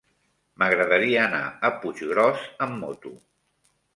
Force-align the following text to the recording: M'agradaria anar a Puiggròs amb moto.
M'agradaria 0.61 1.19
anar 1.25 1.41
a 1.69 1.71
Puiggròs 1.83 2.47
amb 2.67 2.81
moto. 2.87 3.13